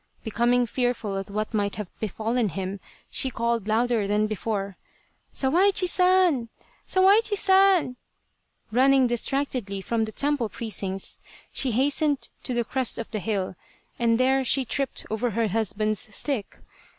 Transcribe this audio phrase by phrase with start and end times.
[0.23, 2.79] Becoming fearful of what might have befallen him,
[3.11, 4.75] she called louder than before:"
[5.31, 6.49] Sawaichi San!
[6.87, 7.97] Sawaichi San!"
[8.71, 11.19] Running distractedly from the temple precincts,
[11.51, 13.53] she hastened to the crest of the hill,
[13.99, 16.59] and there she tripped 171 Tsubosaka over her husband's stick.